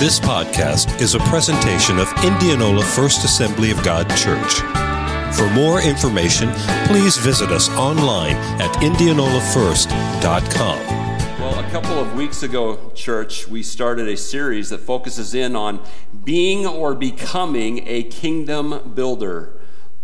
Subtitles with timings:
[0.00, 4.54] This podcast is a presentation of Indianola First Assembly of God Church.
[5.36, 6.50] For more information,
[6.86, 10.78] please visit us online at indianolafirst.com.
[11.40, 15.78] Well, a couple of weeks ago, church, we started a series that focuses in on
[16.24, 19.60] being or becoming a kingdom builder.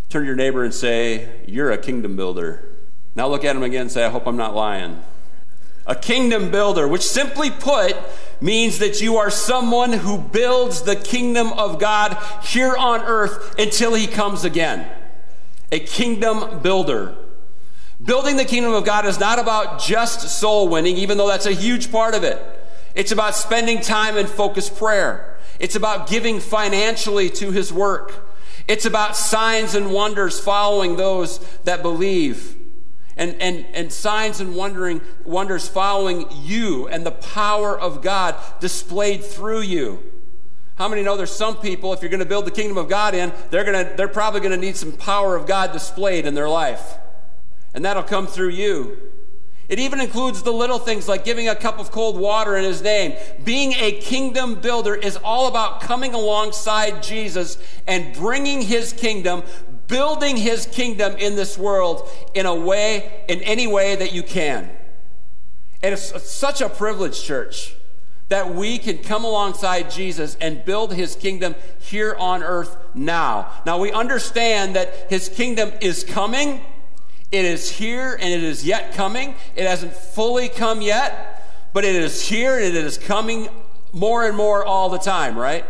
[0.08, 2.64] Turn to your neighbor and say, You're a kingdom builder.
[3.16, 5.02] Now look at him again and say, I hope I'm not lying.
[5.84, 7.96] A kingdom builder, which simply put
[8.40, 13.94] means that you are someone who builds the kingdom of God here on earth until
[13.94, 14.90] he comes again.
[15.72, 17.16] A kingdom builder.
[18.02, 21.52] Building the kingdom of God is not about just soul winning, even though that's a
[21.52, 22.42] huge part of it.
[22.94, 25.38] It's about spending time in focused prayer.
[25.58, 28.26] It's about giving financially to his work.
[28.66, 32.56] It's about signs and wonders following those that believe
[33.20, 39.22] and, and, and signs and wondering, wonders following you and the power of God displayed
[39.22, 40.02] through you.
[40.76, 43.14] How many know there's some people, if you're going to build the kingdom of God
[43.14, 46.34] in, they're, going to, they're probably going to need some power of God displayed in
[46.34, 46.94] their life.
[47.74, 48.96] And that'll come through you.
[49.68, 52.80] It even includes the little things like giving a cup of cold water in his
[52.82, 53.16] name.
[53.44, 59.42] Being a kingdom builder is all about coming alongside Jesus and bringing his kingdom,
[59.90, 64.70] building his kingdom in this world in a way, in any way that you can.
[65.82, 67.74] And it's such a privilege, church,
[68.28, 73.50] that we can come alongside Jesus and build his kingdom here on earth now.
[73.66, 76.60] Now, we understand that his kingdom is coming,
[77.32, 79.34] it is here, and it is yet coming.
[79.56, 83.48] It hasn't fully come yet, but it is here and it is coming
[83.92, 85.64] more and more all the time, right?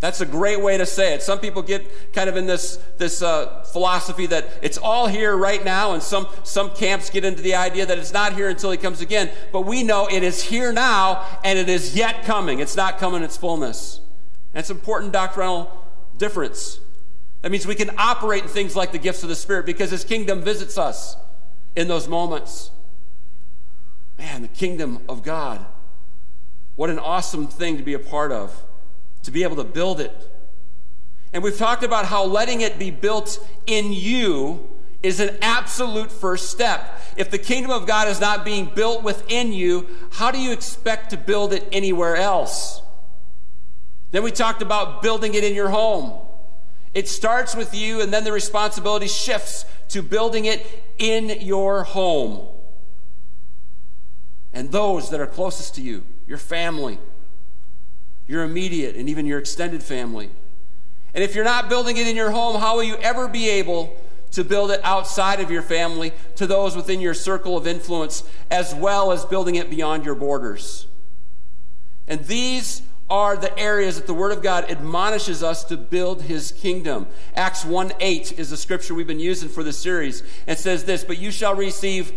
[0.00, 1.22] That's a great way to say it.
[1.22, 5.64] Some people get kind of in this, this uh, philosophy that it's all here right
[5.64, 8.76] now, and some, some camps get into the idea that it's not here until he
[8.76, 9.28] comes again.
[9.50, 12.60] But we know it is here now, and it is yet coming.
[12.60, 14.00] It's not coming in its fullness.
[14.54, 15.70] An important doctrinal
[16.16, 16.78] difference.
[17.42, 20.04] That means we can operate in things like the gifts of the Spirit because his
[20.04, 21.16] kingdom visits us
[21.74, 22.70] in those moments.
[24.16, 25.64] Man, the kingdom of God.
[26.76, 28.62] What an awesome thing to be a part of
[29.28, 30.10] to be able to build it.
[31.34, 34.66] And we've talked about how letting it be built in you
[35.02, 36.98] is an absolute first step.
[37.14, 41.10] If the kingdom of God is not being built within you, how do you expect
[41.10, 42.80] to build it anywhere else?
[44.12, 46.26] Then we talked about building it in your home.
[46.94, 52.48] It starts with you, and then the responsibility shifts to building it in your home.
[54.54, 56.98] And those that are closest to you, your family
[58.28, 60.30] your immediate, and even your extended family.
[61.14, 63.96] And if you're not building it in your home, how will you ever be able
[64.32, 68.74] to build it outside of your family to those within your circle of influence, as
[68.74, 70.86] well as building it beyond your borders?
[72.06, 76.52] And these are the areas that the Word of God admonishes us to build His
[76.52, 77.06] kingdom.
[77.34, 80.22] Acts 1 8 is the scripture we've been using for this series.
[80.46, 82.12] And says this, But you shall receive.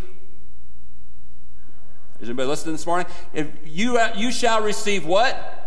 [2.20, 3.08] Is anybody listening this morning?
[3.34, 5.61] If you, uh, you shall receive what?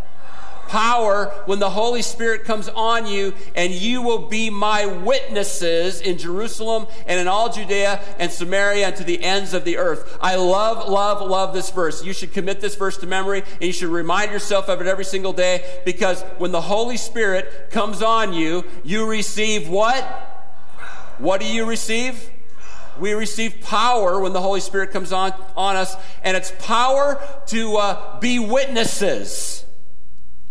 [0.75, 6.19] Power when the Holy Spirit comes on you, and you will be my witnesses in
[6.19, 10.19] Jerusalem and in all Judea and Samaria and to the ends of the earth.
[10.21, 12.05] I love, love, love this verse.
[12.05, 15.05] You should commit this verse to memory, and you should remind yourself of it every
[15.05, 20.03] single day because when the Holy Spirit comes on you, you receive what?
[21.19, 22.33] What do you receive?
[22.99, 27.77] we receive power when the Holy Spirit comes on, on us, and it's power to
[27.77, 29.65] uh, be witnesses.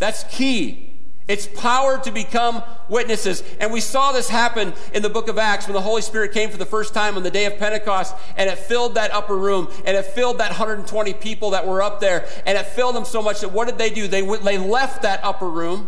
[0.04, 0.90] That's key.
[1.30, 3.42] It's power to become witnesses.
[3.62, 6.50] And we saw this happen in the book of Acts when the Holy Spirit came
[6.50, 9.70] for the first time on the day of Pentecost and it filled that upper room
[9.86, 13.22] and it filled that 120 people that were up there and it filled them so
[13.22, 14.10] much that what did they do?
[14.10, 15.88] They, they left that upper room.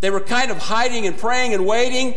[0.00, 2.14] They were kind of hiding and praying and waiting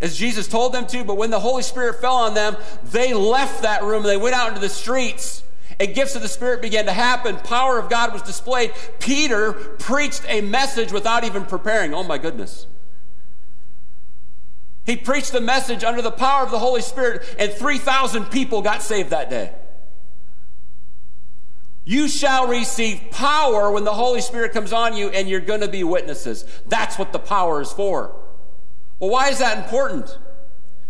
[0.00, 3.62] as Jesus told them to, but when the Holy Spirit fell on them, they left
[3.62, 5.44] that room and they went out into the streets
[5.80, 7.36] and gifts of the Spirit began to happen.
[7.36, 8.72] Power of God was displayed.
[9.00, 11.94] Peter preached a message without even preparing.
[11.94, 12.66] Oh my goodness.
[14.86, 18.82] He preached the message under the power of the Holy Spirit, and 3,000 people got
[18.82, 19.52] saved that day.
[21.86, 25.68] You shall receive power when the Holy Spirit comes on you, and you're going to
[25.68, 26.44] be witnesses.
[26.66, 28.14] That's what the power is for.
[28.98, 30.18] Well, why is that important?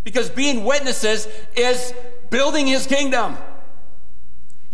[0.02, 1.26] Because being witnesses
[1.56, 1.94] is
[2.30, 3.36] building his kingdom.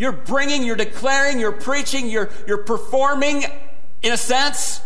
[0.00, 3.44] You're bringing, you're declaring, you're preaching, you're, you're performing
[4.00, 4.80] in a sense.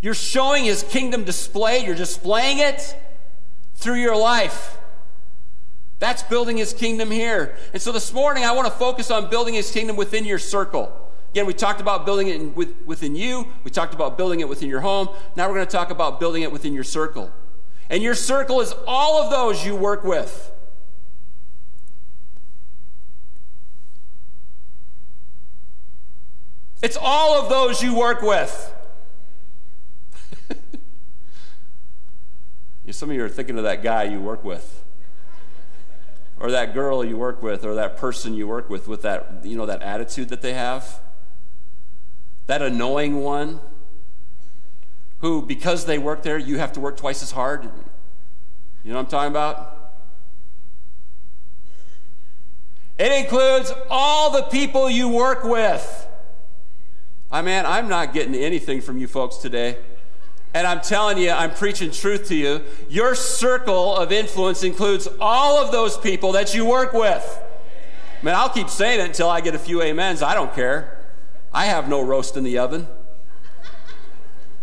[0.00, 2.96] You're showing his kingdom displayed, you're displaying it
[3.74, 4.78] through your life.
[5.98, 7.54] That's building his kingdom here.
[7.74, 10.90] And so this morning, I want to focus on building his kingdom within your circle.
[11.32, 14.70] Again, we talked about building it with, within you, we talked about building it within
[14.70, 15.10] your home.
[15.36, 17.30] Now we're going to talk about building it within your circle.
[17.90, 20.50] And your circle is all of those you work with.
[26.82, 28.72] It's all of those you work with.
[32.90, 34.84] Some of you are thinking of that guy you work with,
[36.40, 39.56] or that girl you work with, or that person you work with, with that, you
[39.56, 41.00] know, that attitude that they have.
[42.46, 43.60] That annoying one
[45.18, 47.64] who, because they work there, you have to work twice as hard.
[47.64, 47.70] You
[48.90, 49.74] know what I'm talking about?
[52.98, 56.07] It includes all the people you work with.
[57.30, 59.76] I mean, I'm not getting anything from you folks today.
[60.54, 62.62] And I'm telling you, I'm preaching truth to you.
[62.88, 67.42] Your circle of influence includes all of those people that you work with.
[68.22, 70.22] Man, I'll keep saying it until I get a few amens.
[70.22, 71.04] I don't care.
[71.52, 72.88] I have no roast in the oven.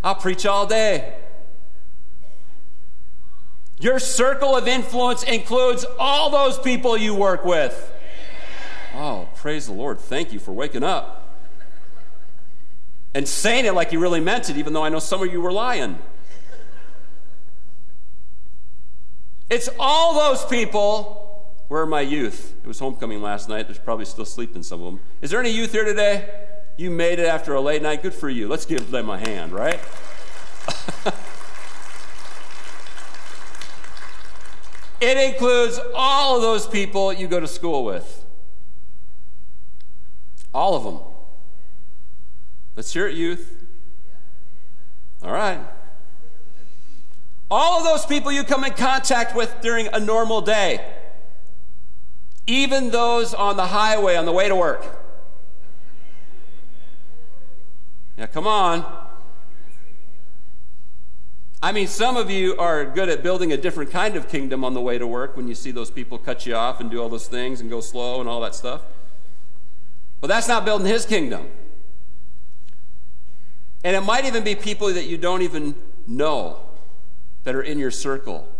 [0.04, 1.16] I'll preach all day.
[3.80, 7.94] Your circle of influence includes all those people you work with.
[8.96, 10.00] Oh, praise the Lord.
[10.00, 11.15] Thank you for waking up
[13.16, 15.40] and saying it like you really meant it, even though I know some of you
[15.40, 15.98] were lying.
[19.50, 21.24] It's all those people.
[21.70, 22.54] Where are my youth?
[22.62, 23.68] It was homecoming last night.
[23.68, 25.00] There's probably still sleeping, some of them.
[25.22, 26.30] Is there any youth here today?
[26.76, 28.04] You made it after a late night.
[28.04, 28.50] Good for you.
[28.50, 29.80] Let's give them a hand, right?
[35.00, 38.26] it includes all of those people you go to school with.
[40.54, 41.15] All of them.
[42.76, 43.64] Let's hear it, youth.
[45.24, 45.60] All right.
[47.50, 50.86] All of those people you come in contact with during a normal day,
[52.48, 54.84] even those on the highway on the way to work.
[58.18, 59.04] Now, come on.
[61.62, 64.74] I mean, some of you are good at building a different kind of kingdom on
[64.74, 67.10] the way to work when you see those people cut you off and do all
[67.10, 68.82] those things and go slow and all that stuff.
[70.22, 71.50] But that's not building his kingdom.
[73.86, 75.76] And it might even be people that you don't even
[76.08, 76.58] know
[77.44, 78.52] that are in your circle.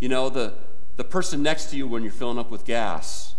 [0.00, 0.54] You know, the,
[0.96, 3.36] the person next to you when you're filling up with gas,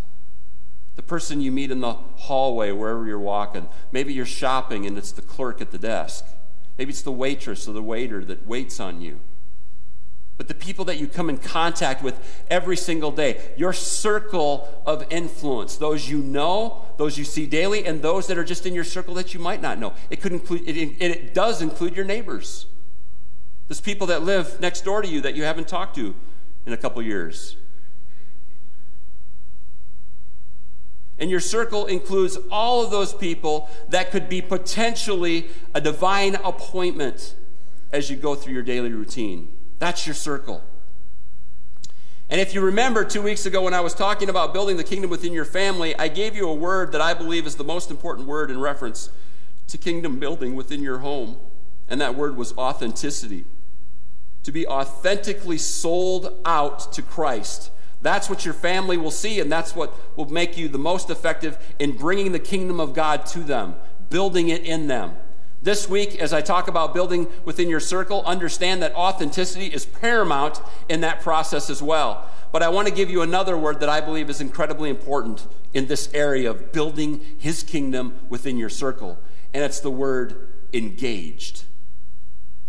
[0.96, 3.68] the person you meet in the hallway wherever you're walking.
[3.92, 6.24] Maybe you're shopping and it's the clerk at the desk.
[6.78, 9.20] Maybe it's the waitress or the waiter that waits on you
[10.36, 12.18] but the people that you come in contact with
[12.50, 18.02] every single day, your circle of influence, those you know, those you see daily, and
[18.02, 19.92] those that are just in your circle that you might not know.
[20.10, 22.66] It could include, it, it, does include your neighbors.
[23.68, 26.14] There's people that live next door to you that you haven't talked to
[26.66, 27.56] in a couple years.
[31.16, 37.36] And your circle includes all of those people that could be potentially a divine appointment
[37.92, 39.53] as you go through your daily routine.
[39.78, 40.62] That's your circle.
[42.30, 45.10] And if you remember two weeks ago when I was talking about building the kingdom
[45.10, 48.26] within your family, I gave you a word that I believe is the most important
[48.26, 49.10] word in reference
[49.68, 51.36] to kingdom building within your home.
[51.88, 53.44] And that word was authenticity.
[54.44, 57.70] To be authentically sold out to Christ.
[58.00, 61.56] That's what your family will see, and that's what will make you the most effective
[61.78, 63.76] in bringing the kingdom of God to them,
[64.10, 65.16] building it in them.
[65.64, 70.60] This week, as I talk about building within your circle, understand that authenticity is paramount
[70.90, 72.28] in that process as well.
[72.52, 75.86] But I want to give you another word that I believe is incredibly important in
[75.86, 79.18] this area of building his kingdom within your circle,
[79.54, 81.64] and it's the word engaged.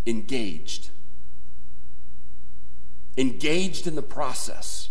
[0.08, 0.90] Engaged.
[3.18, 4.88] Engaged in the process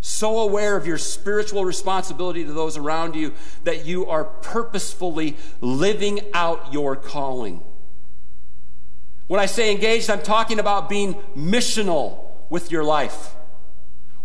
[0.00, 6.20] so aware of your spiritual responsibility to those around you that you are purposefully living
[6.32, 7.62] out your calling.
[9.26, 13.34] When I say engaged, I'm talking about being missional with your life.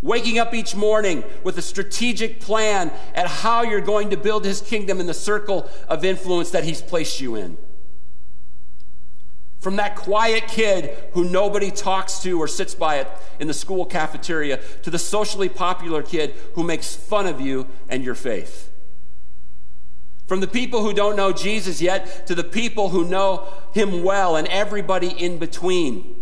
[0.02, 4.60] Waking up each morning with a strategic plan at how you're going to build his
[4.60, 7.56] kingdom in the circle of influence that he's placed you in.
[9.66, 13.08] From that quiet kid who nobody talks to or sits by it
[13.40, 18.04] in the school cafeteria to the socially popular kid who makes fun of you and
[18.04, 18.70] your faith.
[20.28, 24.36] From the people who don't know Jesus yet to the people who know him well
[24.36, 26.14] and everybody in between.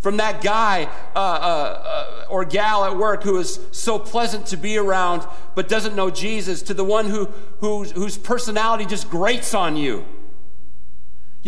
[0.00, 4.58] From that guy uh, uh, uh, or gal at work who is so pleasant to
[4.58, 9.54] be around but doesn't know Jesus to the one who, who, whose personality just grates
[9.54, 10.04] on you.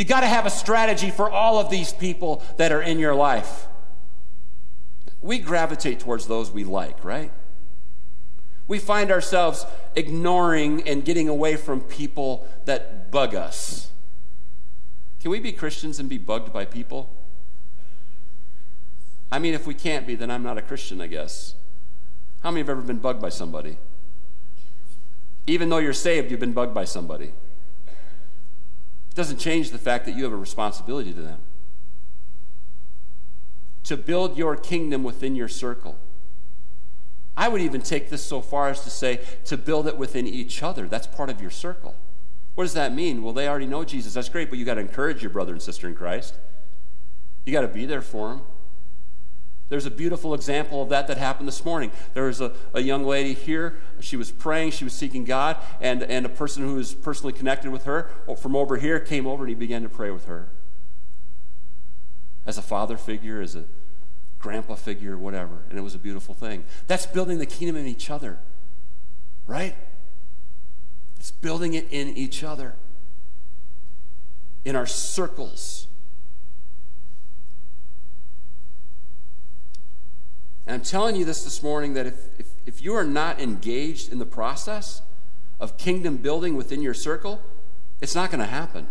[0.01, 3.15] You got to have a strategy for all of these people that are in your
[3.15, 3.67] life.
[5.21, 7.31] We gravitate towards those we like, right?
[8.67, 13.91] We find ourselves ignoring and getting away from people that bug us.
[15.21, 17.15] Can we be Christians and be bugged by people?
[19.31, 21.57] I mean, if we can't be, then I'm not a Christian, I guess.
[22.43, 23.77] How many have ever been bugged by somebody?
[25.47, 27.35] Even though you're saved, you've been bugged by somebody.
[29.11, 31.41] It doesn't change the fact that you have a responsibility to them.
[33.85, 35.99] To build your kingdom within your circle.
[37.37, 40.63] I would even take this so far as to say to build it within each
[40.63, 40.87] other.
[40.87, 41.97] That's part of your circle.
[42.55, 43.23] What does that mean?
[43.23, 44.15] Well, they already know Jesus.
[44.15, 46.35] That's great, but you got to encourage your brother and sister in Christ.
[47.47, 48.43] You got to be there for them.
[49.71, 51.93] There's a beautiful example of that that happened this morning.
[52.13, 53.79] There was a, a young lady here.
[54.01, 57.71] She was praying, she was seeking God, and, and a person who was personally connected
[57.71, 60.49] with her from over here came over and he began to pray with her.
[62.45, 63.65] As a father figure, as a
[64.41, 65.63] grandpa figure, whatever.
[65.71, 66.65] And it was a beautiful thing.
[66.89, 68.39] That's building the kingdom in each other,
[69.47, 69.77] right?
[71.17, 72.75] It's building it in each other,
[74.65, 75.87] in our circles.
[80.71, 84.13] And I'm telling you this this morning that if, if, if you are not engaged
[84.13, 85.03] in the process
[85.59, 87.43] of kingdom building within your circle,
[88.01, 88.87] it's not going to happen.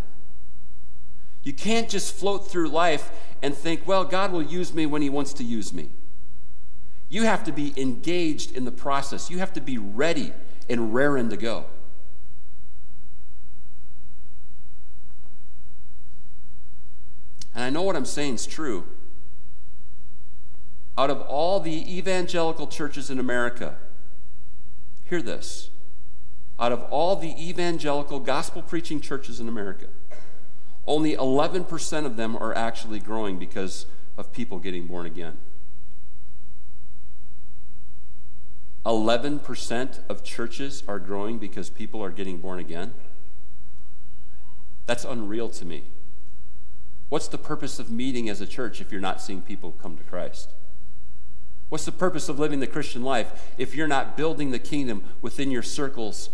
[1.42, 3.10] You can't just float through life
[3.40, 5.88] and think, well, God will use me when He wants to use me.
[7.08, 9.30] You have to be engaged in the process.
[9.30, 10.34] You have to be ready
[10.68, 11.64] and raring to go.
[17.54, 18.84] And I know what I'm saying is true.
[20.98, 23.76] Out of all the evangelical churches in America,
[25.04, 25.70] hear this.
[26.58, 29.86] Out of all the evangelical gospel preaching churches in America,
[30.86, 33.86] only 11% of them are actually growing because
[34.18, 35.38] of people getting born again.
[38.84, 42.92] 11% of churches are growing because people are getting born again.
[44.86, 45.84] That's unreal to me.
[47.08, 50.04] What's the purpose of meeting as a church if you're not seeing people come to
[50.04, 50.50] Christ?
[51.70, 55.50] What's the purpose of living the Christian life if you're not building the kingdom within
[55.50, 56.28] your circles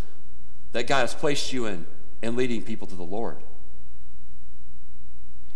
[0.73, 1.87] that God has placed you in
[2.23, 3.37] and leading people to the Lord?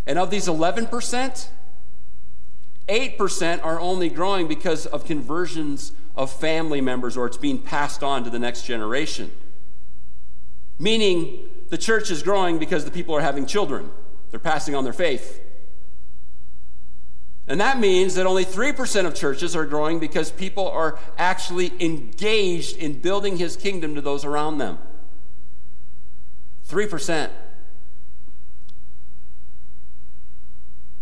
[0.07, 1.49] And of these 11%,
[2.89, 8.23] 8% are only growing because of conversions of family members or it's being passed on
[8.25, 9.31] to the next generation.
[10.79, 13.91] Meaning the church is growing because the people are having children,
[14.31, 15.41] they're passing on their faith.
[17.51, 22.77] And that means that only 3% of churches are growing because people are actually engaged
[22.77, 24.79] in building his kingdom to those around them.
[26.69, 27.29] 3%.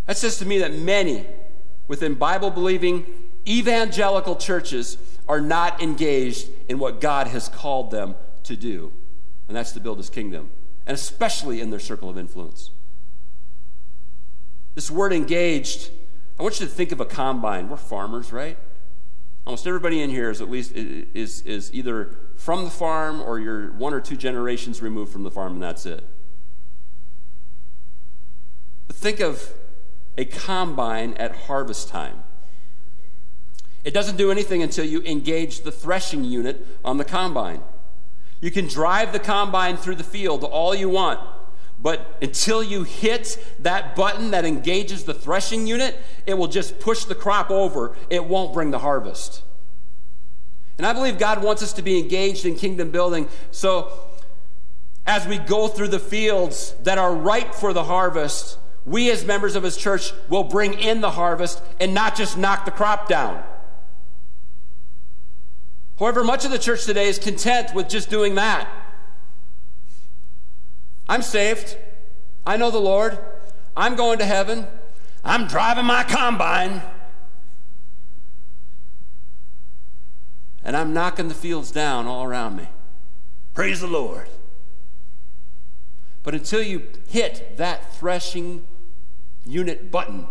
[0.06, 1.26] That says to me that many
[1.86, 3.04] within Bible believing
[3.46, 4.96] evangelical churches
[5.28, 8.14] are not engaged in what God has called them
[8.44, 8.90] to do,
[9.48, 10.48] and that's to build his kingdom,
[10.86, 12.70] and especially in their circle of influence.
[14.74, 15.90] This word engaged,
[16.38, 17.68] I want you to think of a combine.
[17.68, 18.56] We're farmers, right?
[19.46, 23.72] Almost everybody in here is at least is, is either from the farm or you're
[23.72, 26.04] one or two generations removed from the farm, and that's it.
[28.86, 29.52] But think of
[30.16, 32.22] a combine at harvest time.
[33.84, 37.62] It doesn't do anything until you engage the threshing unit on the combine.
[38.40, 41.20] You can drive the combine through the field all you want,
[41.80, 47.04] but until you hit that button that engages the threshing unit, it will just push
[47.04, 47.96] the crop over.
[48.10, 49.42] It won't bring the harvest.
[50.76, 53.28] And I believe God wants us to be engaged in kingdom building.
[53.50, 53.92] So
[55.06, 59.54] as we go through the fields that are ripe for the harvest, we as members
[59.56, 63.42] of his church will bring in the harvest and not just knock the crop down.
[65.98, 68.68] However, much of the church today is content with just doing that.
[71.08, 71.76] I'm saved.
[72.46, 73.18] I know the Lord.
[73.76, 74.66] I'm going to heaven.
[75.24, 76.82] I'm driving my combine.
[80.62, 82.68] And I'm knocking the fields down all around me.
[83.54, 84.28] Praise the Lord.
[86.22, 88.66] But until you hit that threshing
[89.46, 90.26] unit button,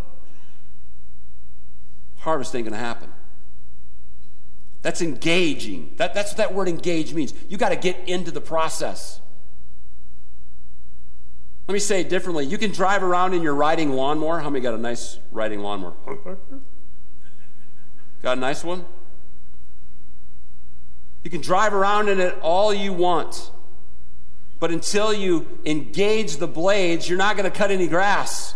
[2.17, 3.11] harvest ain't going to happen.
[4.83, 5.93] That's engaging.
[5.97, 7.33] That, that's what that word engage means.
[7.49, 9.19] You got to get into the process.
[11.67, 12.45] Let me say it differently.
[12.45, 14.39] You can drive around in your riding lawnmower.
[14.39, 15.93] How many got a nice riding lawnmower?
[18.23, 18.85] Got a nice one?
[21.23, 23.51] You can drive around in it all you want.
[24.59, 28.55] But until you engage the blades, you're not going to cut any grass.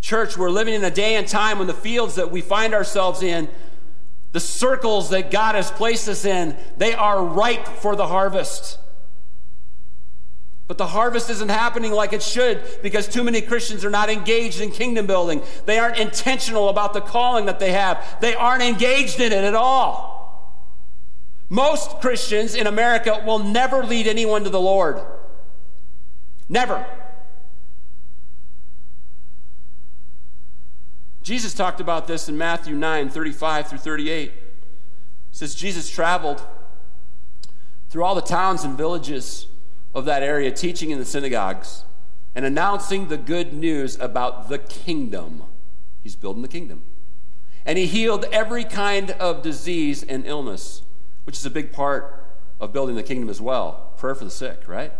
[0.00, 3.22] Church, we're living in a day and time when the fields that we find ourselves
[3.22, 3.48] in,
[4.36, 8.78] The circles that God has placed us in, they are ripe for the harvest.
[10.68, 14.60] But the harvest isn't happening like it should because too many Christians are not engaged
[14.60, 15.42] in kingdom building.
[15.64, 19.54] They aren't intentional about the calling that they have, they aren't engaged in it at
[19.54, 20.16] all.
[21.48, 25.00] Most Christians in America will never lead anyone to the Lord.
[26.48, 26.84] Never.
[31.22, 34.28] Jesus talked about this in Matthew 9 35 through 38.
[34.28, 34.34] It
[35.30, 36.42] says, Jesus traveled
[37.88, 39.46] through all the towns and villages
[39.96, 41.84] of that area, teaching in the synagogues
[42.34, 45.42] and announcing the good news about the kingdom.
[46.02, 46.82] He's building the kingdom.
[47.64, 50.82] And he healed every kind of disease and illness,
[51.24, 52.26] which is a big part
[52.60, 53.94] of building the kingdom as well.
[53.96, 54.92] Prayer for the sick, right?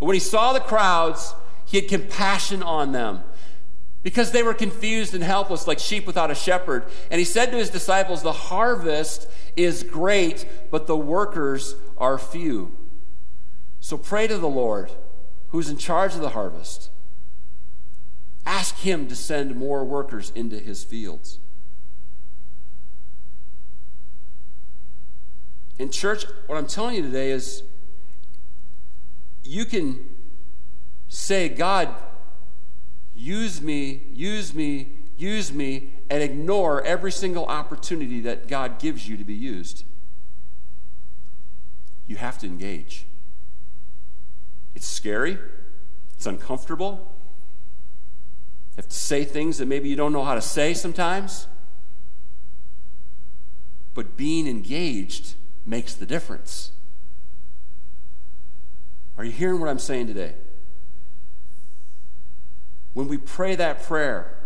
[0.00, 1.32] But when he saw the crowds,
[1.64, 3.22] he had compassion on them
[4.02, 6.86] because they were confused and helpless like sheep without a shepherd.
[7.08, 12.75] And he said to his disciples, The harvest is great, but the workers are few.
[13.86, 14.90] So pray to the Lord
[15.50, 16.90] who's in charge of the harvest.
[18.44, 21.38] Ask him to send more workers into his fields.
[25.78, 27.62] In church, what I'm telling you today is
[29.44, 30.04] you can
[31.06, 31.94] say, God,
[33.14, 39.16] use me, use me, use me, and ignore every single opportunity that God gives you
[39.16, 39.84] to be used.
[42.08, 43.05] You have to engage.
[44.76, 45.38] It's scary,
[46.14, 47.10] it's uncomfortable.
[48.72, 51.46] You have to say things that maybe you don't know how to say sometimes.
[53.94, 56.72] But being engaged makes the difference.
[59.16, 60.34] Are you hearing what I'm saying today?
[62.92, 64.36] When we pray that prayer,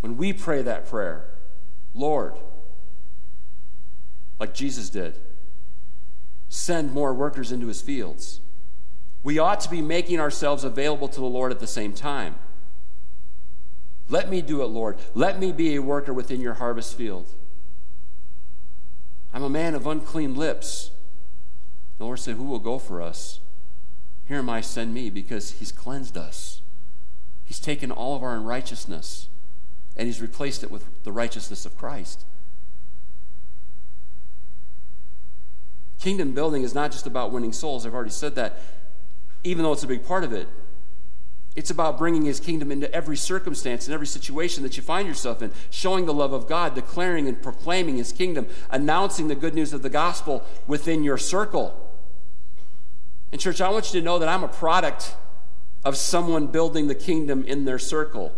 [0.00, 1.24] when we pray that prayer,
[1.92, 2.34] Lord,
[4.38, 5.18] like Jesus did,
[6.54, 8.40] send more workers into his fields
[9.24, 12.36] we ought to be making ourselves available to the Lord at the same time.
[14.10, 14.98] Let me do it, Lord.
[15.14, 17.26] Let me be a worker within your harvest field.
[19.32, 20.90] I'm a man of unclean lips.
[21.96, 23.40] The Lord said, Who will go for us?
[24.28, 26.60] Here am I, send me, because He's cleansed us.
[27.44, 29.28] He's taken all of our unrighteousness
[29.96, 32.26] and He's replaced it with the righteousness of Christ.
[36.04, 37.86] Kingdom building is not just about winning souls.
[37.86, 38.58] I've already said that
[39.42, 40.46] even though it's a big part of it.
[41.56, 45.40] It's about bringing his kingdom into every circumstance and every situation that you find yourself
[45.40, 49.72] in, showing the love of God, declaring and proclaiming his kingdom, announcing the good news
[49.72, 51.74] of the gospel within your circle.
[53.32, 55.16] And, church, I want you to know that I'm a product
[55.86, 58.34] of someone building the kingdom in their circle.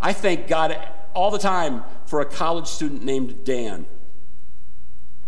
[0.00, 0.78] I thank God
[1.12, 3.84] all the time for a college student named Dan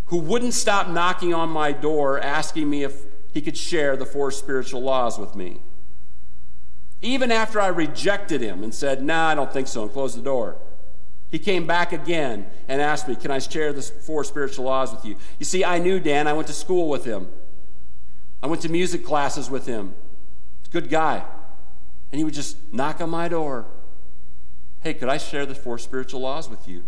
[0.08, 4.30] who wouldn't stop knocking on my door asking me if he could share the four
[4.30, 5.60] spiritual laws with me.
[7.00, 10.22] Even after I rejected him and said, Nah, I don't think so, and closed the
[10.22, 10.56] door,
[11.30, 15.04] he came back again and asked me, Can I share the four spiritual laws with
[15.04, 15.16] you?
[15.38, 16.26] You see, I knew Dan.
[16.26, 17.28] I went to school with him,
[18.42, 19.94] I went to music classes with him.
[20.70, 21.24] Good guy.
[22.12, 23.66] And he would just knock on my door.
[24.80, 26.84] Hey, could I share the four spiritual laws with you?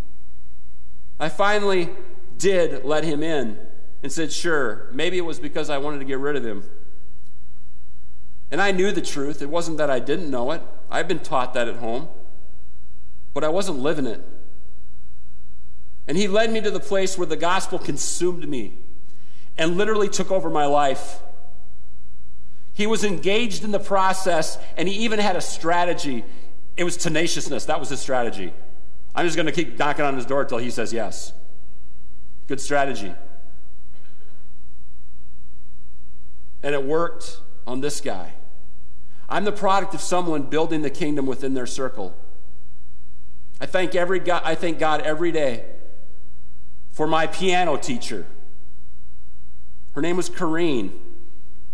[1.19, 1.91] I finally
[2.40, 3.59] did let him in
[4.03, 6.64] and said, Sure, maybe it was because I wanted to get rid of him.
[8.50, 9.42] And I knew the truth.
[9.42, 12.09] It wasn't that I didn't know it, I've been taught that at home,
[13.33, 14.26] but I wasn't living it.
[16.09, 18.74] And he led me to the place where the gospel consumed me
[19.57, 21.20] and literally took over my life.
[22.72, 26.24] He was engaged in the process and he even had a strategy.
[26.76, 27.66] It was tenaciousness.
[27.66, 28.53] That was his strategy.
[29.14, 31.33] I'm just going to keep knocking on his door until he says yes.
[32.51, 33.15] Good strategy.
[36.65, 38.33] And it worked on this guy.
[39.29, 42.13] I'm the product of someone building the kingdom within their circle.
[43.61, 45.65] I thank every God, I thank God every day
[46.91, 48.27] for my piano teacher.
[49.93, 50.91] Her name was Corrine.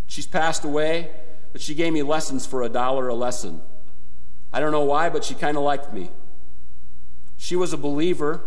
[0.07, 1.11] She's passed away,
[1.53, 3.63] but she gave me lessons for a dollar a lesson.
[4.53, 6.11] I don't know why, but she kind of liked me.
[7.39, 8.43] She was a believer.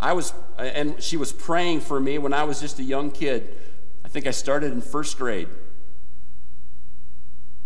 [0.00, 3.56] I was and she was praying for me when I was just a young kid.
[4.04, 5.48] I think I started in first grade.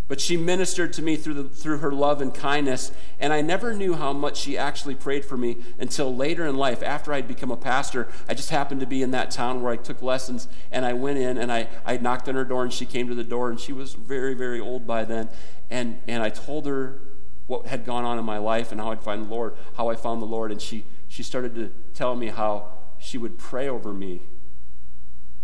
[0.09, 3.73] But she ministered to me through, the, through her love and kindness, and I never
[3.73, 6.83] knew how much she actually prayed for me until later in life.
[6.83, 9.77] After I'd become a pastor, I just happened to be in that town where I
[9.77, 12.85] took lessons, and I went in and I, I knocked on her door, and she
[12.85, 15.29] came to the door, and she was very, very old by then.
[15.71, 16.99] And, and I told her
[17.47, 19.95] what had gone on in my life and how I'd find the Lord, how I
[19.95, 22.67] found the Lord, and she, she started to tell me how
[22.99, 24.21] she would pray over me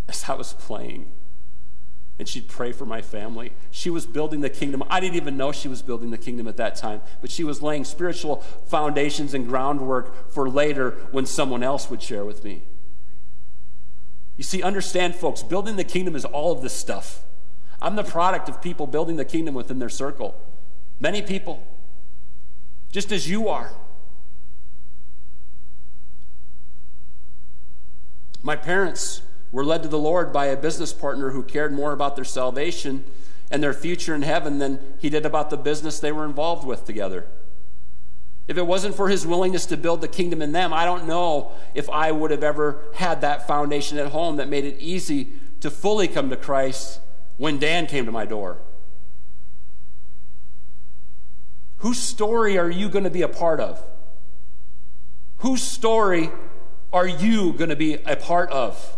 [0.07, 1.11] as I was playing.
[2.17, 3.53] And she'd pray for my family.
[3.71, 4.83] She was building the kingdom.
[4.89, 7.61] I didn't even know she was building the kingdom at that time, but she was
[7.61, 12.63] laying spiritual foundations and groundwork for later when someone else would share with me.
[14.35, 17.23] You see, understand, folks, building the kingdom is all of this stuff.
[17.81, 20.35] I'm the product of people building the kingdom within their circle.
[20.99, 21.65] Many people,
[22.91, 23.71] just as you are.
[28.41, 29.21] My parents
[29.51, 33.03] were led to the Lord by a business partner who cared more about their salvation
[33.51, 36.85] and their future in heaven than he did about the business they were involved with
[36.85, 37.25] together.
[38.47, 41.51] If it wasn't for his willingness to build the kingdom in them, I don't know
[41.75, 45.69] if I would have ever had that foundation at home that made it easy to
[45.69, 46.99] fully come to Christ
[47.37, 48.57] when Dan came to my door.
[51.77, 53.81] Whose story are you going to be a part of?
[55.37, 56.29] Whose story
[56.91, 58.97] are you going to be a part of?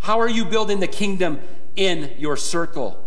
[0.00, 1.40] How are you building the kingdom
[1.76, 2.98] in your circle?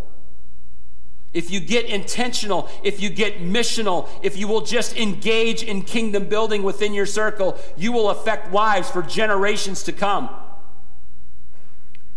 [1.32, 6.28] If you get intentional, if you get missional, if you will just engage in kingdom
[6.28, 10.30] building within your circle, you will affect lives for generations to come.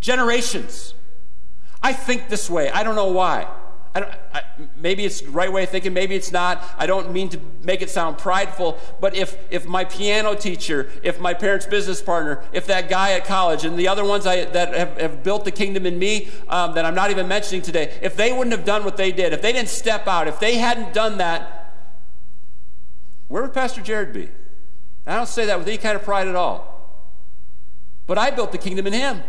[0.00, 0.94] Generations.
[1.82, 2.70] I think this way.
[2.70, 3.46] I don't know why.
[3.94, 4.42] I I,
[4.76, 6.62] maybe it's the right way of thinking, maybe it's not.
[6.78, 11.20] I don't mean to make it sound prideful, but if, if my piano teacher, if
[11.20, 14.74] my parents' business partner, if that guy at college, and the other ones I, that
[14.74, 18.16] have, have built the kingdom in me um, that I'm not even mentioning today, if
[18.16, 20.94] they wouldn't have done what they did, if they didn't step out, if they hadn't
[20.94, 21.74] done that,
[23.28, 24.28] where would Pastor Jared be?
[25.06, 26.70] I don't say that with any kind of pride at all.
[28.06, 29.22] But I built the kingdom in him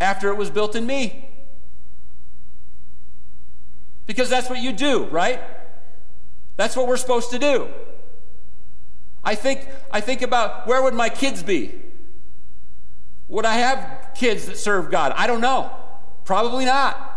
[0.00, 1.33] after it was built in me.
[4.06, 5.40] Because that's what you do, right?
[6.56, 7.68] That's what we're supposed to do.
[9.24, 11.72] I think, I think about where would my kids be?
[13.28, 15.12] Would I have kids that serve God?
[15.16, 15.70] I don't know.
[16.24, 17.10] Probably not.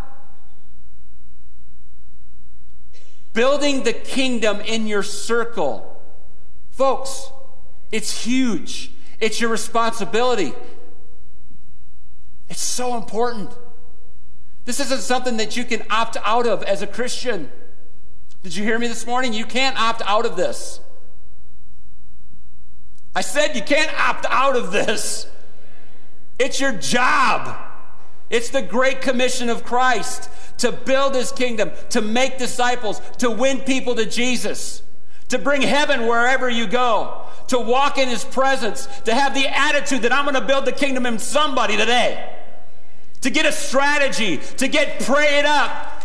[3.34, 6.02] Building the kingdom in your circle.
[6.70, 7.30] Folks,
[7.92, 8.92] it's huge.
[9.20, 10.54] It's your responsibility.
[12.50, 13.52] It's so important.
[14.68, 17.50] This isn't something that you can opt out of as a Christian.
[18.44, 19.32] Did you hear me this morning?
[19.32, 20.82] You can't opt out of this.
[23.16, 25.26] I said you can't opt out of this.
[26.38, 27.58] It's your job.
[28.30, 33.62] It's the great commission of Christ to build his kingdom, to make disciples, to win
[33.62, 34.84] people to Jesus,
[35.30, 40.02] to bring heaven wherever you go, to walk in his presence, to have the attitude
[40.02, 42.37] that I'm going to build the kingdom in somebody today
[43.22, 46.04] to get a strategy, to get prayed up,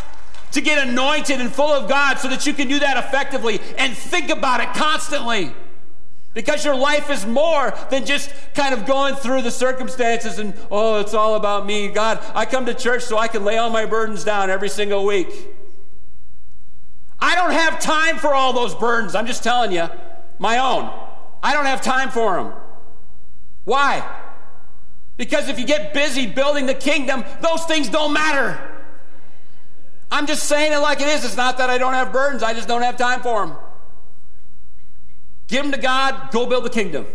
[0.53, 3.96] to get anointed and full of God so that you can do that effectively and
[3.96, 5.53] think about it constantly.
[6.35, 10.98] Because your life is more than just kind of going through the circumstances and, oh,
[10.98, 11.88] it's all about me.
[11.88, 15.05] God, I come to church so I can lay all my burdens down every single
[15.05, 15.29] week.
[17.20, 19.14] I don't have time for all those burdens.
[19.14, 19.88] I'm just telling you,
[20.38, 20.90] my own.
[21.42, 22.53] I don't have time for them.
[23.64, 24.03] Why?
[25.16, 28.59] Because if you get busy building the kingdom, those things don't matter.
[30.11, 31.25] I'm just saying it like it is.
[31.25, 33.57] It's not that I don't have burdens, I just don't have time for them.
[35.48, 37.07] Give them to God, go build the kingdom.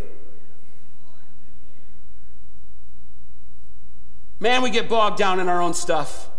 [4.40, 6.30] Man, we get bogged down in our own stuff.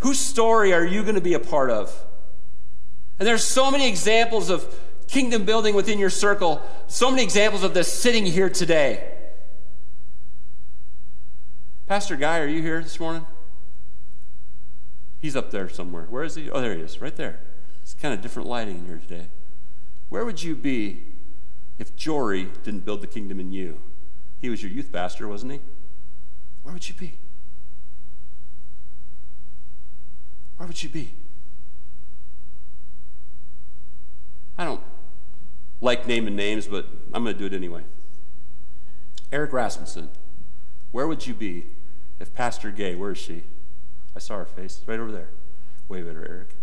[0.00, 1.94] Whose story are you going to be a part of?
[3.18, 4.64] And there's so many examples of
[5.12, 6.62] kingdom building within your circle.
[6.86, 9.12] So many examples of this sitting here today.
[11.86, 13.26] Pastor Guy, are you here this morning?
[15.20, 16.04] He's up there somewhere.
[16.04, 16.50] Where is he?
[16.50, 17.40] Oh, there he is, right there.
[17.82, 19.26] It's kind of different lighting here today.
[20.08, 21.02] Where would you be
[21.78, 23.82] if Jory didn't build the kingdom in you?
[24.40, 25.60] He was your youth pastor, wasn't he?
[26.62, 27.18] Where would you be?
[30.56, 31.12] Where would you be?
[34.56, 34.80] I don't
[35.82, 37.82] like naming names, but I'm going to do it anyway.
[39.30, 40.08] Eric Rasmussen,
[40.92, 41.66] where would you be
[42.20, 43.42] if Pastor Gay, where is she?
[44.14, 45.28] I saw her face, right over there.
[45.88, 46.54] Wave at her, Eric.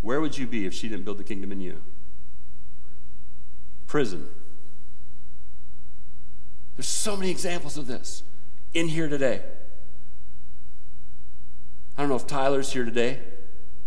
[0.00, 1.80] Where would you be if she didn't build the kingdom in you?
[3.86, 4.26] Prison.
[6.76, 8.24] There's so many examples of this
[8.74, 9.42] in here today.
[11.96, 13.20] I don't know if Tyler's here today,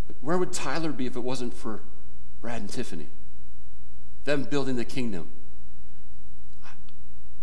[0.06, 1.82] but where would Tyler be if it wasn't for
[2.40, 3.08] Brad and Tiffany?
[4.26, 5.30] Them building the kingdom.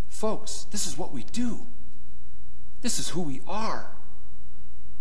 [0.07, 1.61] Folks, this is what we do.
[2.81, 3.91] This is who we are.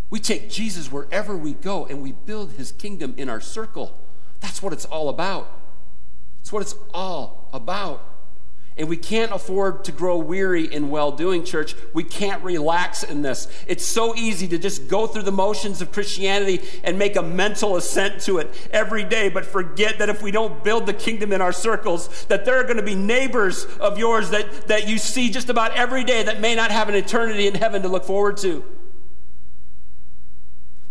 [0.09, 3.99] We take Jesus wherever we go and we build his kingdom in our circle.
[4.41, 5.61] That's what it's all about.
[6.41, 8.03] It's what it's all about.
[8.77, 11.75] And we can't afford to grow weary in well doing, church.
[11.93, 13.47] We can't relax in this.
[13.67, 17.77] It's so easy to just go through the motions of Christianity and make a mental
[17.77, 21.43] assent to it every day, but forget that if we don't build the kingdom in
[21.43, 25.31] our circles, that there are going to be neighbors of yours that, that you see
[25.31, 28.39] just about every day that may not have an eternity in heaven to look forward
[28.39, 28.65] to.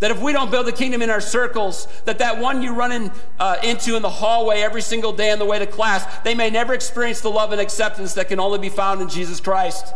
[0.01, 2.91] That if we don't build the kingdom in our circles, that that one you run
[2.91, 6.33] in, uh, into in the hallway every single day on the way to class, they
[6.33, 9.93] may never experience the love and acceptance that can only be found in Jesus Christ.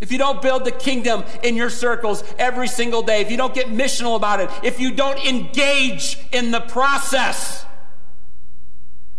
[0.00, 3.52] If you don't build the kingdom in your circles every single day, if you don't
[3.52, 7.66] get missional about it, if you don't engage in the process,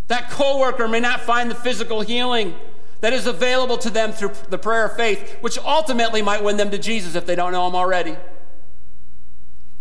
[0.07, 2.55] that coworker may not find the physical healing
[3.01, 6.71] that is available to them through the prayer of faith, which ultimately might win them
[6.71, 8.17] to Jesus if they don't know him already.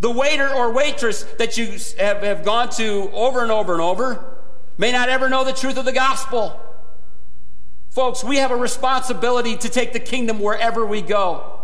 [0.00, 4.36] The waiter or waitress that you have, have gone to over and over and over
[4.76, 6.58] may not ever know the truth of the gospel.
[7.90, 11.60] Folks, we have a responsibility to take the kingdom wherever we go,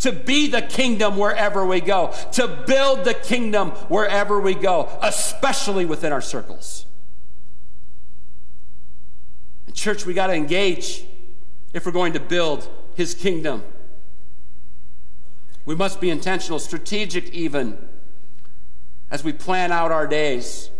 [0.00, 5.84] to be the kingdom wherever we go, to build the kingdom wherever we go, especially
[5.84, 6.86] within our circles.
[9.72, 11.04] Church, we got to engage
[11.72, 13.62] if we're going to build his kingdom.
[15.66, 17.76] We must be intentional, strategic even,
[19.10, 20.70] as we plan out our days.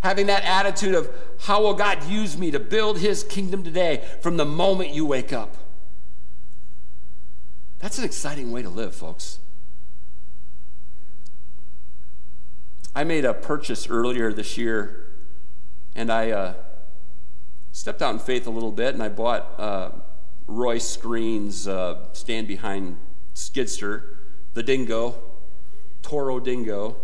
[0.00, 4.36] Having that attitude of, how will God use me to build his kingdom today from
[4.36, 5.56] the moment you wake up?
[7.78, 9.38] That's an exciting way to live, folks.
[12.94, 15.06] I made a purchase earlier this year,
[15.94, 16.54] and I uh,
[17.72, 19.90] stepped out in faith a little bit, and I bought uh,
[20.46, 22.96] Roy Screen's uh, Stand Behind
[23.36, 24.02] Skidster,
[24.54, 25.14] the dingo,
[26.00, 26.96] Toro Dingo,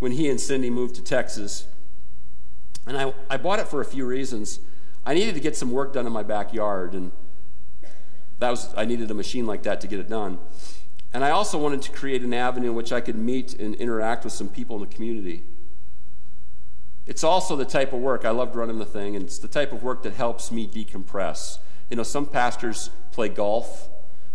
[0.00, 1.66] when he and Cindy moved to Texas.
[2.86, 4.58] And I, I bought it for a few reasons.
[5.06, 7.12] I needed to get some work done in my backyard, and
[8.40, 10.38] that was I needed a machine like that to get it done.
[11.12, 14.24] And I also wanted to create an avenue in which I could meet and interact
[14.24, 15.44] with some people in the community.
[17.06, 19.72] It's also the type of work I loved running the thing, and it's the type
[19.72, 21.58] of work that helps me decompress.
[21.90, 23.88] You know, some pastors play golf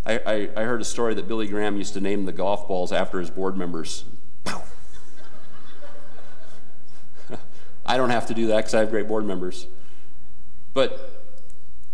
[0.06, 2.92] I, I, I heard a story that Billy Graham used to name the golf balls
[2.92, 4.04] after his board members.
[7.86, 9.68] I don't have to do that because I have great board members.
[10.74, 11.24] But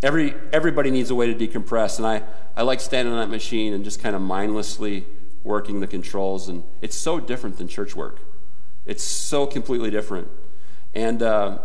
[0.01, 2.23] every, everybody needs a way to decompress, and I,
[2.55, 5.05] I like standing on that machine and just kind of mindlessly
[5.43, 6.49] working the controls.
[6.49, 8.19] And it's so different than church work.
[8.85, 10.29] It's so completely different.
[10.95, 11.59] And uh,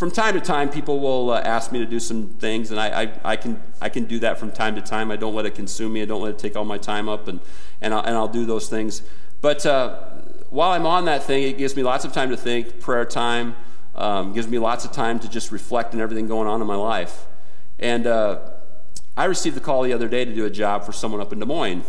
[0.00, 3.02] from time to time, people will uh, ask me to do some things, and I,
[3.02, 5.10] I, I, can, I can do that from time to time.
[5.10, 6.00] I don't let it consume me.
[6.00, 7.38] I don't let it take all my time up, and,
[7.82, 9.02] and, I'll, and I'll do those things.
[9.42, 9.98] But uh,
[10.48, 13.56] while I'm on that thing, it gives me lots of time to think, prayer time,
[13.94, 16.76] um, gives me lots of time to just reflect on everything going on in my
[16.76, 17.26] life.
[17.78, 18.38] And uh,
[19.18, 21.40] I received a call the other day to do a job for someone up in
[21.40, 21.84] Des Moines.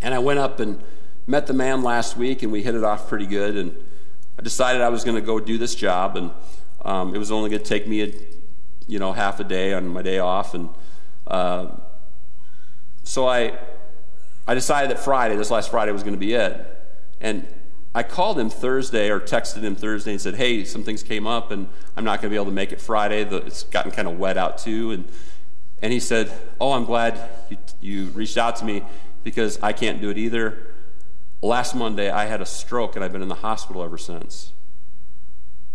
[0.00, 0.82] And I went up and
[1.28, 3.56] met the man last week, and we hit it off pretty good.
[3.56, 3.72] And
[4.36, 6.16] I decided I was going to go do this job.
[6.16, 6.32] And
[6.84, 8.12] um, it was only going to take me, a,
[8.86, 10.68] you know, half a day on my day off, and
[11.26, 11.68] uh,
[13.04, 13.58] so I,
[14.46, 16.66] I decided that Friday, this last Friday, was going to be it.
[17.20, 17.46] And
[17.94, 21.50] I called him Thursday or texted him Thursday and said, "Hey, some things came up,
[21.50, 23.22] and I'm not going to be able to make it Friday.
[23.22, 25.04] It's gotten kind of wet out too." And
[25.82, 28.82] and he said, "Oh, I'm glad you, you reached out to me
[29.24, 30.68] because I can't do it either."
[31.42, 34.52] Last Monday, I had a stroke, and I've been in the hospital ever since.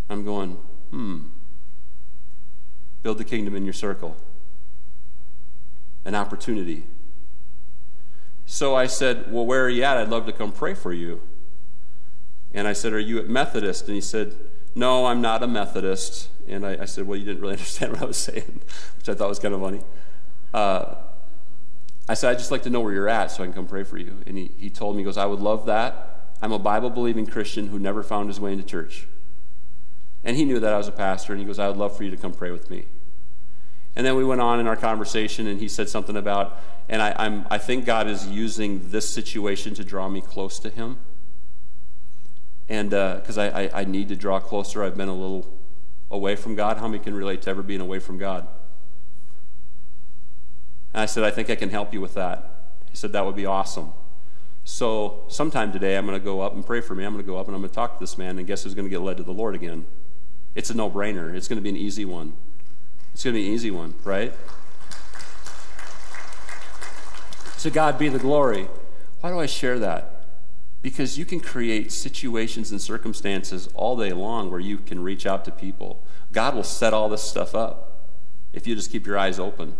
[0.09, 0.57] I'm going,
[0.91, 1.19] Hmm.
[3.03, 4.17] Build the kingdom in your circle.
[6.05, 6.83] An opportunity.
[8.45, 9.97] So I said, Well, where are you at?
[9.97, 11.21] I'd love to come pray for you.
[12.53, 13.87] And I said, Are you at Methodist?
[13.87, 14.35] And he said,
[14.73, 16.29] No, I'm not a Methodist.
[16.47, 18.61] And I, I said, Well, you didn't really understand what I was saying,
[18.97, 19.81] which I thought was kind of funny.
[20.53, 20.95] Uh,
[22.09, 23.83] I said, I'd just like to know where you're at so I can come pray
[23.83, 24.17] for you.
[24.25, 26.31] And he, he told me, he goes, I would love that.
[26.41, 29.07] I'm a Bible believing Christian who never found his way into church.
[30.27, 32.03] And he knew that I was a pastor, and he goes, I would love for
[32.03, 32.83] you to come pray with me.
[33.95, 36.59] And then we went on in our conversation, and he said something about,
[36.89, 40.69] and I, I'm, I think God is using this situation to draw me close to
[40.69, 40.97] him.
[42.67, 45.47] And because uh, I, I, I need to draw closer, I've been a little
[46.11, 46.77] away from God.
[46.77, 48.45] How many can relate to ever being away from God?
[50.93, 52.73] And I said, I think I can help you with that.
[52.91, 53.93] He said, That would be awesome.
[54.65, 57.05] So, sometime today, I'm going to go up and pray for me.
[57.05, 58.65] I'm going to go up and I'm going to talk to this man, and guess
[58.65, 59.85] who's going to get led to the Lord again?
[60.57, 61.35] It's a no brainer.
[61.35, 62.33] It's going to be an easy one.
[63.13, 64.33] It's going to be an easy one, right?
[67.59, 68.67] To God be the glory.
[69.21, 70.25] Why do I share that?
[70.81, 75.45] Because you can create situations and circumstances all day long where you can reach out
[75.45, 76.03] to people.
[76.33, 78.09] God will set all this stuff up
[78.51, 79.75] if you just keep your eyes open.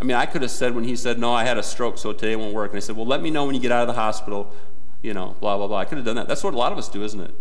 [0.00, 2.14] I mean, I could have said when he said, No, I had a stroke, so
[2.14, 2.70] today won't work.
[2.70, 4.54] And I said, Well, let me know when you get out of the hospital,
[5.02, 5.76] you know, blah, blah, blah.
[5.76, 6.26] I could have done that.
[6.26, 7.34] That's what a lot of us do, isn't it?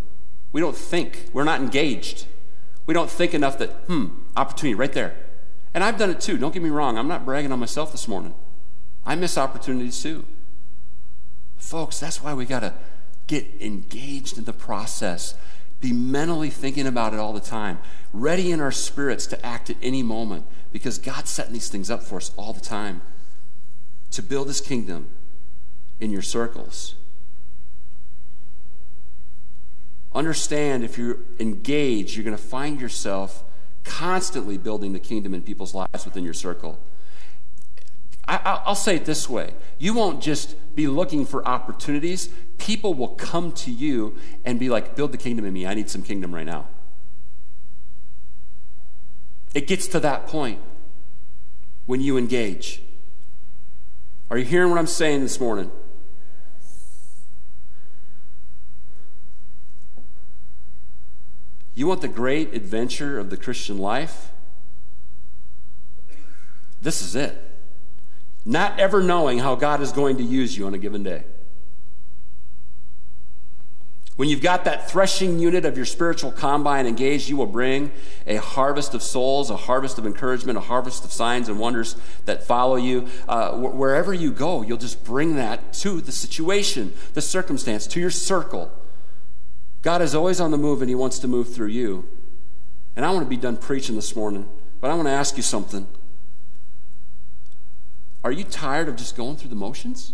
[0.51, 2.25] We don't think, we're not engaged.
[2.85, 5.15] We don't think enough that, hmm, opportunity right there.
[5.73, 6.37] And I've done it too.
[6.37, 6.97] Don't get me wrong.
[6.97, 8.33] I'm not bragging on myself this morning.
[9.05, 10.25] I miss opportunities too.
[11.57, 12.73] Folks, that's why we got to
[13.27, 15.35] get engaged in the process.
[15.79, 17.79] Be mentally thinking about it all the time,
[18.11, 22.01] ready in our spirits to act at any moment because God's setting these things up
[22.01, 23.01] for us all the time
[24.11, 25.07] to build his kingdom
[25.99, 26.95] in your circles.
[30.17, 33.43] Understand if you're engaged, you're going to find yourself
[33.83, 36.79] constantly building the kingdom in people's lives within your circle.
[38.27, 43.09] I, will say it this way you won't just be looking for opportunities, people will
[43.09, 45.67] come to you and be like, build the kingdom in me.
[45.67, 46.67] I need some kingdom right now.
[49.53, 50.59] It gets to that point
[51.85, 52.81] when you engage.
[54.31, 55.71] Are you hearing what I'm saying this morning?
[61.77, 64.31] You want the great adventure of the Christian life?
[66.81, 67.39] This is it.
[68.43, 71.23] Not ever knowing how God is going to use you on a given day.
[74.15, 77.91] When you've got that threshing unit of your spiritual combine engaged, you will bring
[78.25, 82.43] a harvest of souls, a harvest of encouragement, a harvest of signs and wonders that
[82.43, 83.07] follow you.
[83.27, 88.09] Uh, wherever you go, you'll just bring that to the situation, the circumstance, to your
[88.09, 88.71] circle.
[89.87, 92.09] God is always on the move and He wants to move through you.
[92.97, 94.49] And I want to be done preaching this morning,
[94.81, 95.87] but I want to ask you something.
[98.21, 100.11] Are you tired of just going through the motions?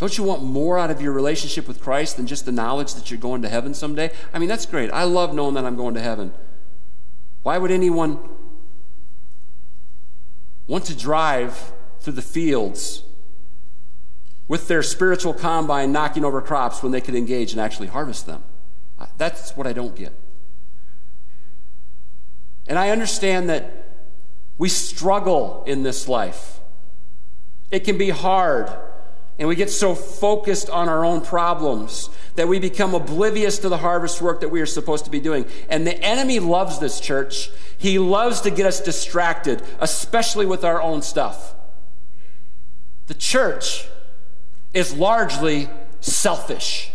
[0.00, 3.12] Don't you want more out of your relationship with Christ than just the knowledge that
[3.12, 4.10] you're going to heaven someday?
[4.34, 4.90] I mean, that's great.
[4.90, 6.34] I love knowing that I'm going to heaven.
[7.44, 8.18] Why would anyone
[10.66, 13.04] want to drive through the fields
[14.52, 18.44] with their spiritual combine knocking over crops when they could engage and actually harvest them.
[19.16, 20.12] That's what I don't get.
[22.66, 23.88] And I understand that
[24.58, 26.60] we struggle in this life.
[27.70, 28.70] It can be hard,
[29.38, 33.78] and we get so focused on our own problems that we become oblivious to the
[33.78, 35.46] harvest work that we are supposed to be doing.
[35.70, 37.48] And the enemy loves this church.
[37.78, 41.54] He loves to get us distracted, especially with our own stuff.
[43.06, 43.88] The church
[44.72, 45.68] is largely
[46.00, 46.90] selfish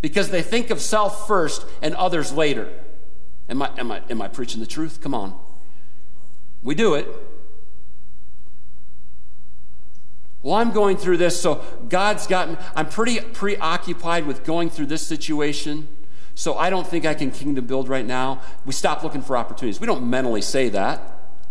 [0.00, 2.70] because they think of self first and others later.
[3.48, 5.00] Am I, am I, am I preaching the truth?
[5.00, 5.38] Come on.
[6.62, 7.08] We do it.
[10.42, 12.56] Well, I'm going through this, so God's got me.
[12.74, 15.88] I'm pretty preoccupied with going through this situation,
[16.34, 18.42] so I don't think I can kingdom build right now.
[18.66, 19.80] We stop looking for opportunities.
[19.80, 21.00] We don't mentally say that,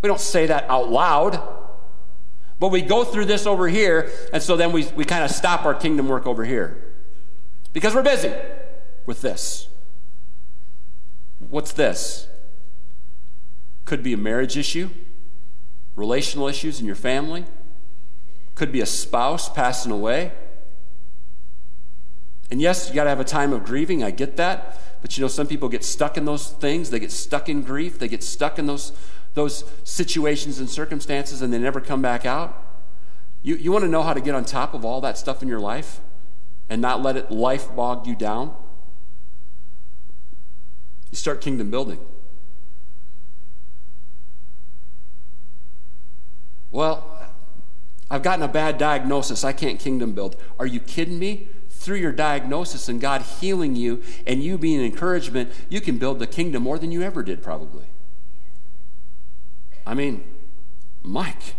[0.02, 1.61] we don't say that out loud.
[2.62, 5.66] But we go through this over here, and so then we, we kind of stop
[5.66, 6.78] our kingdom work over here
[7.74, 8.32] because we're busy
[9.08, 9.68] with this.
[11.50, 12.28] What's this?
[13.86, 14.92] Could be a marriage issue,
[15.96, 17.46] relational issues in your family,
[18.54, 20.32] could be a spouse passing away.
[22.52, 24.04] And yes, you got to have a time of grieving.
[24.04, 24.80] I get that.
[25.02, 26.92] But you know, some people get stuck in those things.
[26.92, 27.98] They get stuck in grief.
[27.98, 28.92] They get stuck in those
[29.34, 32.58] those situations and circumstances and they never come back out?
[33.44, 35.48] You, you want to know how to get on top of all that stuff in
[35.48, 36.00] your life
[36.70, 38.56] and not let it life bog you down?
[41.12, 42.00] You start kingdom building.
[46.72, 47.06] Well,
[48.10, 49.44] I've gotten a bad diagnosis.
[49.44, 50.36] I can't kingdom build.
[50.60, 51.50] Are you kidding me?
[51.70, 56.28] Through your diagnosis and God healing you and you being encouragement, you can build the
[56.28, 57.91] kingdom more than you ever did, probably.
[59.86, 60.24] I mean,
[61.04, 61.56] Mike,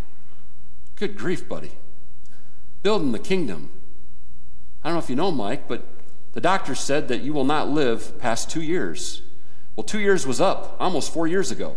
[0.97, 1.73] good grief, buddy.
[2.83, 3.71] Building the kingdom.
[4.83, 5.85] I don't know if you know Mike, but
[6.33, 9.23] the doctor said that you will not live past two years.
[9.77, 11.77] Well, two years was up almost four years ago.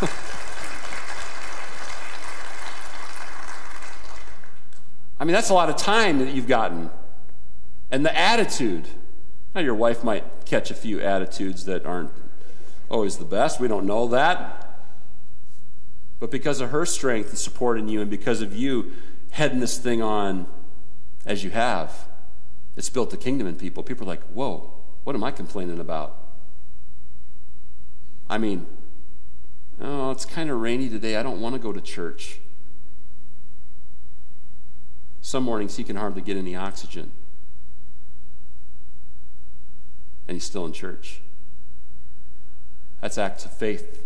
[5.20, 6.90] I mean, that's a lot of time that you've gotten.
[7.90, 8.88] And the attitude.
[9.54, 12.10] Now, your wife might catch a few attitudes that aren't
[12.88, 13.60] always the best.
[13.60, 14.60] We don't know that.
[16.20, 18.92] But because of her strength and support in you, and because of you
[19.30, 20.46] heading this thing on
[21.26, 22.06] as you have,
[22.76, 23.82] it's built the kingdom in people.
[23.82, 24.72] People are like, whoa,
[25.04, 26.16] what am I complaining about?
[28.28, 28.66] I mean,
[29.80, 31.16] oh, it's kind of rainy today.
[31.16, 32.40] I don't want to go to church.
[35.20, 37.12] Some mornings he can hardly get any oxygen.
[40.26, 41.20] And he's still in church.
[43.04, 44.02] That's acts of faith.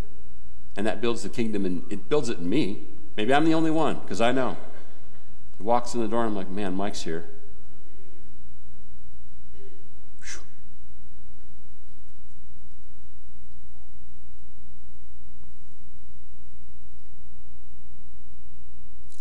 [0.76, 2.82] And that builds the kingdom, and it builds it in me.
[3.16, 4.56] Maybe I'm the only one, because I know.
[5.56, 7.30] He walks in the door, and I'm like, man, Mike's here.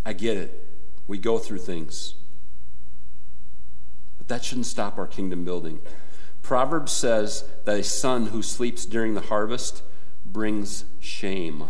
[0.03, 0.67] I get it.
[1.05, 2.15] We go through things.
[4.17, 5.81] But that shouldn't stop our kingdom building.
[6.47, 9.83] Proverbs says that a son who sleeps during the harvest
[10.25, 11.65] brings shame.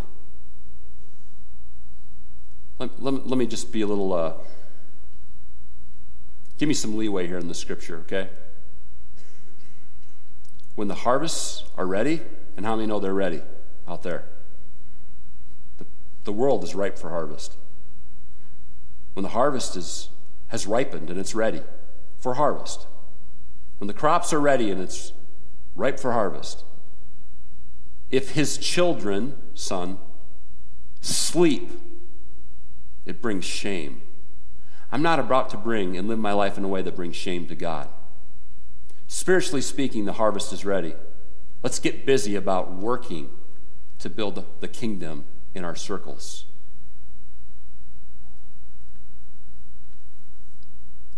[2.77, 4.33] Let, let, let me just be a little, uh,
[6.59, 8.29] give me some leeway here in the scripture, okay?
[10.75, 12.21] When the harvests are ready,
[12.55, 13.41] and how many know they're ready
[13.87, 14.25] out there?
[15.79, 15.87] The,
[16.25, 17.57] the world is ripe for harvest
[19.17, 20.09] when the harvest is,
[20.49, 21.63] has ripened and it's ready
[22.19, 22.85] for harvest,
[23.77, 25.13] when the crops are ready and it's
[25.75, 26.63] ripe for harvest,
[28.09, 29.97] if his children, son,
[31.01, 31.69] sleep,
[33.05, 34.01] it brings shame.
[34.91, 37.47] I'm not about to bring and live my life in a way that brings shame
[37.47, 37.89] to God.
[39.07, 40.95] Spiritually speaking, the harvest is ready.
[41.63, 43.29] Let's get busy about working
[43.99, 46.45] to build the kingdom in our circles.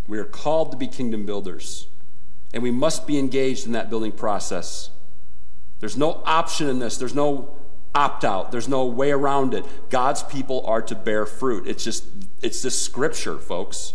[0.07, 1.87] We are called to be kingdom builders,
[2.53, 4.89] and we must be engaged in that building process.
[5.79, 7.57] There's no option in this, there's no
[7.95, 9.65] opt out, there's no way around it.
[9.89, 11.67] God's people are to bear fruit.
[11.67, 12.05] It's just,
[12.41, 13.93] it's this scripture, folks.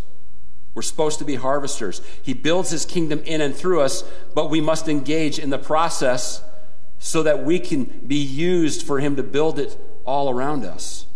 [0.75, 2.01] We're supposed to be harvesters.
[2.23, 4.03] He builds his kingdom in and through us,
[4.35, 6.43] but we must engage in the process
[6.99, 11.07] so that we can be used for him to build it all around us.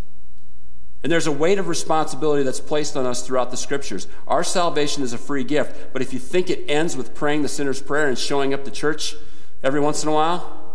[1.02, 4.08] And there's a weight of responsibility that's placed on us throughout the scriptures.
[4.26, 7.48] Our salvation is a free gift, but if you think it ends with praying the
[7.48, 9.14] sinner's prayer and showing up to church
[9.62, 10.74] every once in a while,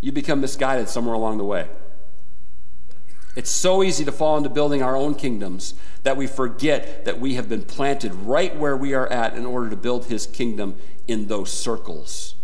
[0.00, 1.68] you become misguided somewhere along the way.
[3.36, 5.74] It's so easy to fall into building our own kingdoms
[6.04, 9.70] that we forget that we have been planted right where we are at in order
[9.70, 10.76] to build his kingdom
[11.08, 12.34] in those circles.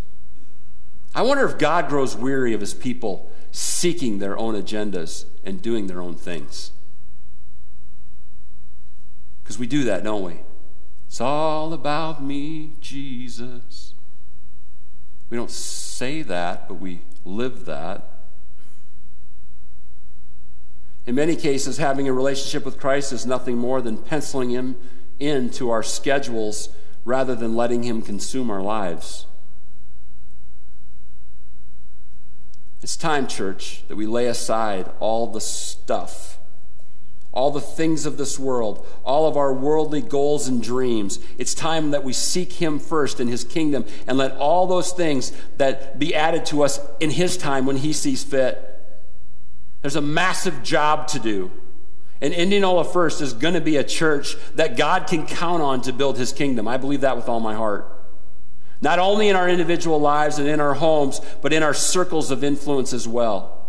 [1.13, 5.87] I wonder if God grows weary of his people seeking their own agendas and doing
[5.87, 6.71] their own things.
[9.51, 10.39] Because we do that, don't we?
[11.07, 13.93] It's all about me, Jesus.
[15.29, 18.07] We don't say that, but we live that.
[21.05, 24.77] In many cases, having a relationship with Christ is nothing more than penciling Him
[25.19, 26.69] into our schedules
[27.03, 29.25] rather than letting Him consume our lives.
[32.81, 36.37] It's time, church, that we lay aside all the stuff
[37.33, 41.19] all the things of this world, all of our worldly goals and dreams.
[41.37, 45.31] It's time that we seek Him first in His kingdom and let all those things
[45.57, 48.67] that be added to us in His time when He sees fit.
[49.81, 51.51] There's a massive job to do.
[52.19, 55.93] And Indianola First is going to be a church that God can count on to
[55.93, 56.67] build His kingdom.
[56.67, 57.87] I believe that with all my heart.
[58.81, 62.43] Not only in our individual lives and in our homes, but in our circles of
[62.43, 63.60] influence as well.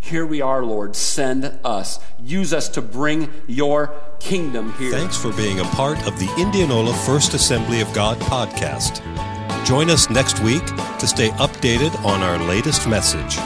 [0.00, 0.96] Here we are, Lord.
[0.96, 2.00] Send us.
[2.20, 4.90] Use us to bring your kingdom here.
[4.92, 9.02] Thanks for being a part of the Indianola First Assembly of God podcast.
[9.66, 10.64] Join us next week
[10.98, 13.38] to stay updated on our latest message.